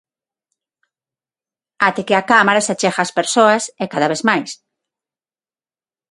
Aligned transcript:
Até 1.87 2.01
que 2.07 2.15
a 2.17 2.27
cámara 2.31 2.63
se 2.65 2.71
achega 2.75 3.03
ás 3.05 3.15
persoas, 3.19 3.63
e 3.83 3.85
cada 3.93 4.09
vez 4.11 4.21
máis. 4.29 4.51